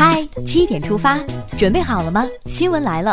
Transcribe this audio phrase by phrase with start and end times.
[0.00, 1.18] 嗨，七点出发，
[1.58, 2.24] 准备好了吗？
[2.46, 3.12] 新闻来了，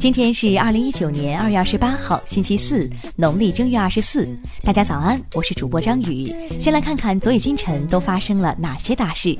[0.00, 4.28] 今天是二零一九年二月二十八号，星期四，农历正月二十四。
[4.62, 6.24] 大家早安，我是主播张宇。
[6.58, 9.38] 先来看看昨夜今晨都发生了哪些大事。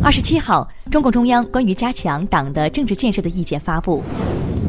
[0.00, 4.00] 二十七号，中共中央关于加强党的政治建设的意见发布。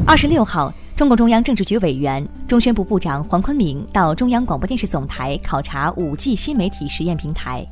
[0.04, 7.64] 二十六号，中共中央政治局委员、中宣部部长黄坤明到中央广播电视总台考察五 G 新媒体实验平台。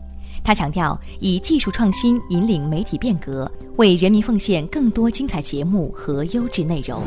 [0.45, 7.01] 他强调，以技术创新引领媒体变革，为人民奉献更多精彩节目和优质内容。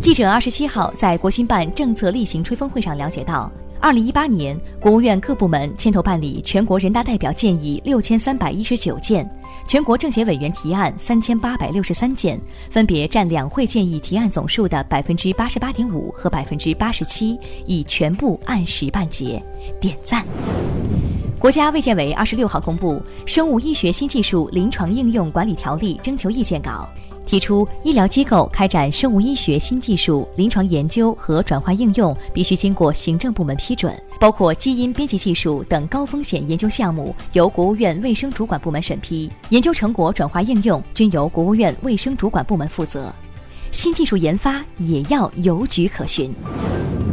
[0.00, 9.28] 记者二十七号在国新办政策例行吹风会上了解到，二零一八年国务院各部门牵头办理全国人大代表建议六千三百一十九件，
[9.66, 12.38] 全国政协委员提案三千八百六十三件，
[12.68, 19.40] 分别占两会建议提案总数的百分之八十八点五和百分之八十七，已全部按时办结，
[19.80, 20.26] 点赞。
[21.42, 26.88] 国家卫健委二十六号公布《生物医学新技术临床应用管理条例》征求意见稿，
[27.26, 43.12] 提出医疗机构开展生物医学新技术临床研究和转化应用，必须经过行政部门批准，包括基因编辑技术等高风险研究项目由国务院卫生主管部门审批，研究成果转化应用均由国务院卫生主管部门负责。
[43.72, 46.32] 新技术研发也要有据可循。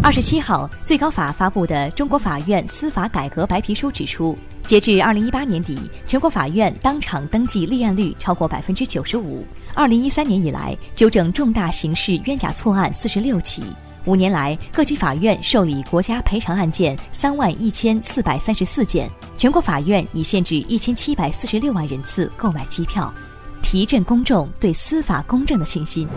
[0.01, 9.45] 二十七号，最高法发布的《中国法院司法改革白皮书》指出，截至二零一八年底，全国法院当场登记立案率超过百分之九十五。
[9.73, 13.61] 二零一三年以来，纠正重大刑事冤假错案四十六起。
[14.05, 23.13] 五年来，各级法院受理国家赔偿案件三万一千四百三十四件，全国法院已限制一千七百四十六万人次购买机票，
[23.61, 26.07] 提振公众对司法公正的信心。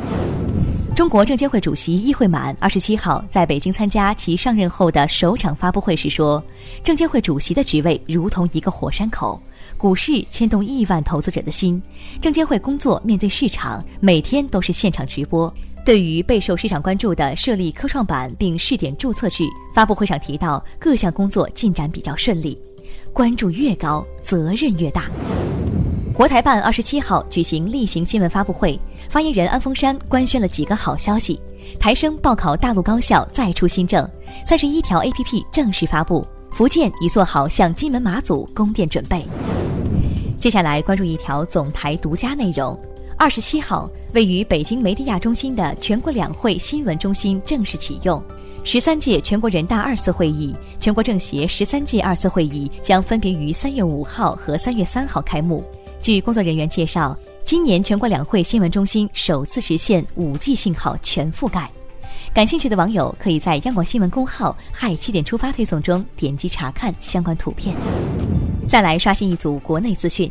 [0.94, 6.42] 中国证监会主席易会满二十七号在北京参加其上任后的首场发布会时说
[6.84, 9.40] ：“证监会主席的职位如同一个火山口，
[9.78, 11.82] 股市牵动亿万投资者的心。
[12.20, 15.52] 证监会工作面对市场，每天都是现场直播。
[15.82, 19.44] 对于备受市场关注的设立科创板并试点注册制，
[19.75, 22.56] 发布会上提到各项工作进展比较顺利。
[23.14, 25.10] 关注越高，责任越大。”
[26.15, 28.78] 国台办二十七号举行例行新闻发布会，
[29.09, 31.41] 发言人安峰山官宣了几个好消息：
[31.81, 34.06] 台生报考大陆高校再出新政，
[34.47, 39.25] 三十一条 APP 正式发布，福建已做好向金门马祖供电准备。
[40.39, 42.79] 接下来关注一条总台独家内容：
[43.17, 48.23] 二十七号，位于北京梅地亚中心的全国两会新闻中心正式启用，
[48.65, 55.65] 十三届全国人大二次会议、全国政协十三届二次会议将分别于三月五号和三月三号开幕。
[56.02, 61.70] 据工作人员介绍，今年全国两会新闻中心首次实现 5G 信号全覆盖。
[62.34, 67.76] 感兴趣的网友可以在央广新闻公号“嗨七点出发”推送中点击查看相关图片。
[68.66, 70.28] 再来刷新一组国内资讯。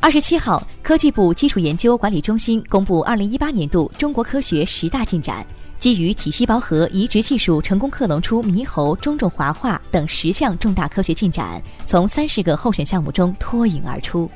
[0.00, 5.46] 二十七号，科技部基础研究管理中心公布二零一八年度中国科学十大进展，
[5.78, 14.30] 基于体细胞核移植技术成功克隆出猕猴中种华化等十项重大科学进展，从三十个候选项目中脱颖而出。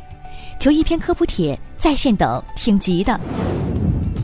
[0.58, 3.18] 求一篇科普帖在线等，挺急的。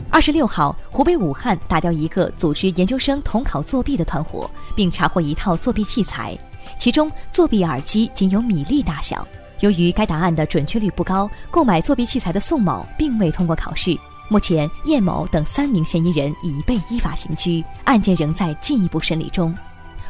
[0.09, 6.37] 二十六号，湖北武汉打掉一个组织研究生统考作弊的团伙，并查获一套作弊器材，
[6.77, 9.25] 其中作弊耳机仅有米粒大小。
[9.61, 13.97] 由于该答案的准确率不高，购买作弊器材的宋某并未通过考试。
[14.27, 19.55] 目前，叶某等三名嫌疑人已被依法刑拘，案件仍在进一步审理中。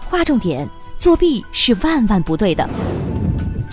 [0.10, 2.68] 划重点：作弊是万万不对的。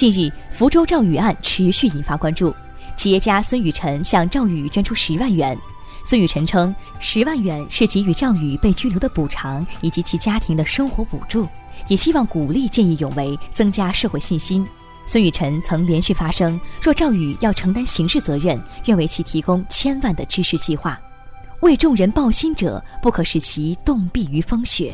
[0.02, 2.52] 近日，福州赵宇案持续引发关注。
[2.96, 5.56] 企业家孙雨晨向赵宇捐出十万元。
[6.04, 11.46] 孙雨晨称，十万元是给予赵宇被拘留的补偿以及其家庭的生活补助，
[11.86, 14.66] 也希望鼓励见义勇为，增加社会信心。
[15.06, 21.00] 孙雨晨曾连续发声，若赵宇要承担刑事责任，愿为其提供千万的支持计划。
[21.60, 24.92] 为众人抱薪者，不可使其冻毙于风雪。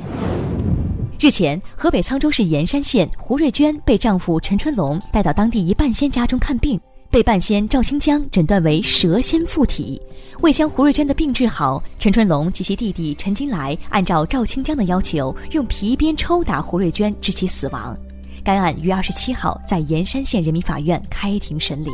[1.21, 6.81] 日前，河北沧州市盐山县胡瑞娟被丈夫陈春龙带到当地一半仙家中看病，
[7.11, 10.01] 被半仙赵清江诊断为蛇仙附体。
[10.43, 17.99] 为将胡瑞娟的病治好，陈春龙及其弟弟陈金来按照赵清江的要求，用皮鞭抽打胡瑞娟，致其死亡。
[18.45, 21.91] 该案于二十七号在盐山县人民法院开庭审理。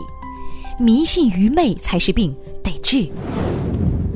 [0.78, 3.08] 迷信愚昧才是病，得治。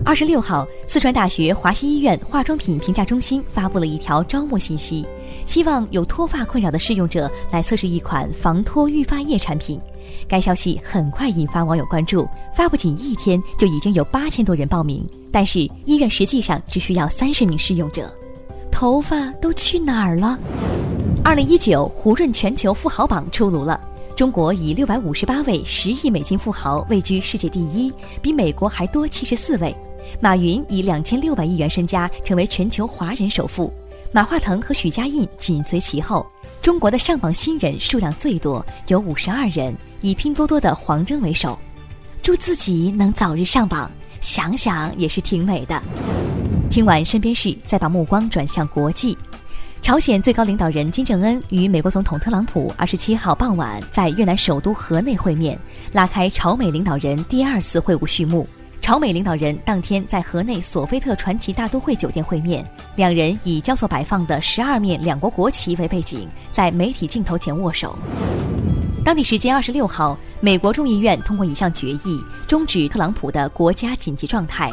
[0.08, 5.06] 二十六号，四川大学华西医院化妆品评价中心发布了一条招募信息，
[5.44, 9.78] 希望有脱发困扰的试用者来测试一款防脱育发液产品。
[10.26, 12.26] 该消息很快引发网友关注，
[12.56, 18.10] 发布仅一天就已经有八千多人报名，但是医院实际上只需要三十名试用者。
[18.72, 20.38] 头发都去哪儿了？
[21.22, 23.78] 二零一九胡润全球富豪榜出炉了。
[24.16, 29.76] 中国以六百五十八位十亿美金富豪位居世界第一，比美国还多七十四位。
[30.20, 33.72] 马云以两千六百亿元身家成为全球华人首富，
[34.12, 36.26] 马化腾和许家印紧随其后。
[36.60, 41.58] 中国的上榜新人数量最多，有五十二人，以拼多多的黄峥为首。
[42.22, 43.90] 祝自己能早日上榜，
[44.20, 45.80] 想想也是挺美的。
[46.70, 49.16] 听完身边事，再把目光转向国际。
[49.80, 55.58] 朝鲜最高领导人金正恩与美国总统特朗普二十七号傍晚在越南首都河内会面，
[55.92, 58.46] 拉开朝美领导人第二次会晤序幕。
[58.80, 62.64] 朝美领导人当天在河内索菲特传奇大都会酒店会面，
[62.96, 67.96] 两人以交错摆放的十二面两国国旗为背景，在媒体镜头前握手。
[69.04, 74.72] 当地时间二十六号，美国众议院通过一项决议，终止特朗普的国家紧急状态。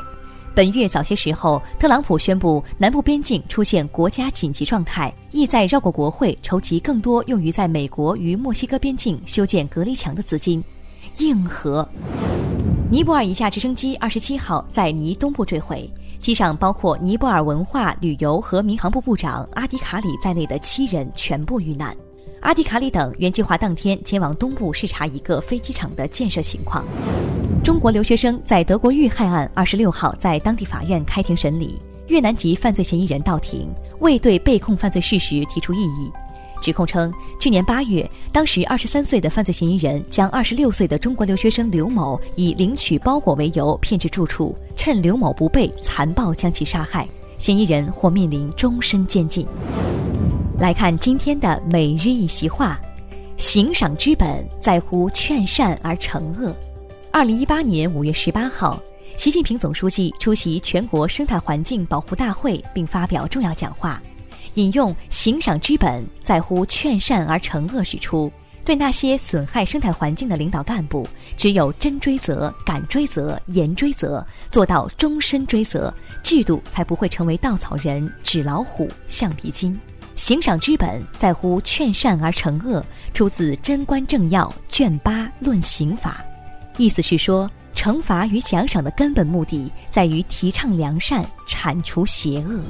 [0.54, 10.64] 本月早些时候，特朗普宣布南部边境出现国家紧急状态，意在绕过国会，筹集更多用于在美国与墨西哥边境修建隔离墙的资金。
[11.18, 11.86] 硬核。
[12.88, 21.98] 尼泊尔一架直升机二十七号在尼东部坠毁，机上包括尼泊尔文化旅游和民航部部长阿迪卡里在内的七人全部遇难。
[22.42, 26.86] 阿迪卡里等原计划当天前往东部视察一个飞机场的建设情况。
[27.64, 33.68] 中国留学生在德国遇害案二十六号在当地法院开庭审理，越南籍犯罪嫌疑人到庭，
[34.00, 36.12] 未对被控犯罪事实提出异议。
[36.62, 47.08] 指控称，去年八月，当时二十三岁的犯罪嫌疑人将二十六岁的中国留学生刘某以领取包裹为由骗至住处，趁刘某不备，残暴将其杀害。
[47.38, 49.46] 嫌疑人或面临终身监禁。
[50.58, 52.80] 来看今天的每日一席话：
[53.36, 56.56] 行赏之本在乎劝善而惩恶。
[57.12, 58.82] 二零一八年五月十八号，
[59.18, 64.02] 习近平总书记出席全国生态环境保护大会并发表重要讲话，
[64.56, 68.32] 引用“行赏之本在乎劝善而惩恶”指出，
[68.64, 71.08] 对那些损害生态环境的领导干部，
[71.38, 75.94] 只有真追责、敢追责、严追责，做到终身追责，
[76.24, 79.80] 制度才不会成为稻草人、纸老虎、橡皮筋。
[80.16, 86.24] 行赏之本在乎劝善而惩恶，出自《贞观政要》卷八论刑法。
[86.78, 92.62] 意思是说，惩罚与奖赏的根本目的在于提倡良善，铲除邪恶。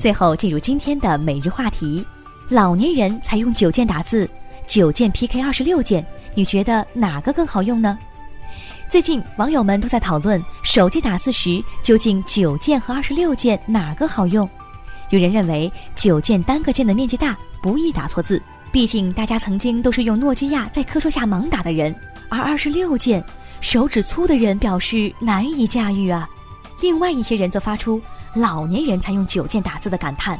[0.00, 2.02] 最后进入今天的每日话题：
[2.48, 4.26] 老年人才用九键打字，
[4.66, 6.02] 九键 PK 二十六键，
[6.34, 7.98] 你觉得哪个更好用呢？
[8.88, 14.48] 最近网友们都在讨论，手机打字时究竟九键和二十六键哪个好用？
[15.10, 18.42] 有人认为九键单个键的面积大，不易打错字，
[18.72, 21.94] 毕竟大家曾经都是用诺基亚在课桌下猛打的人。
[22.30, 23.22] 而二十六键，
[23.60, 26.26] 手指粗的人表示难以驾驭啊。
[26.80, 28.00] 另外一些人则发出
[28.34, 30.38] 老年人才用九键打字的感叹。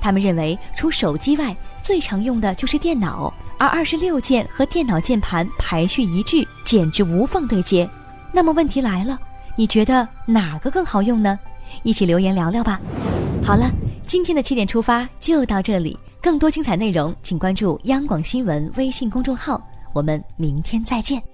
[0.00, 7.88] 他们认为，除手机外，最常用的就是电脑，而二十六键和电脑键盘排序一致，简直无缝对接。
[8.32, 9.18] 那么问题来了，
[9.56, 11.38] 你觉得哪个更好用呢？
[11.82, 12.80] 一起留言聊聊吧。
[13.44, 13.70] 好了，
[14.06, 19.60] 今天的七点出发就到这里，更多精彩内容请关注央广新闻微信公众号。
[19.92, 21.29] 我们明天再见。